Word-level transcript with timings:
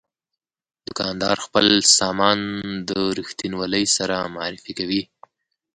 دوکاندار 0.87 1.37
خپل 1.45 1.67
سامان 1.97 2.39
د 2.89 2.91
رښتینولۍ 3.19 3.85
سره 3.97 4.15
معرفي 4.35 4.73
کوي. 4.79 5.01